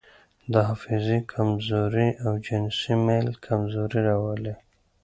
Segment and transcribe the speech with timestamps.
[0.51, 4.53] د حافظې کمزوري او جنسي میل کمزوري راولي.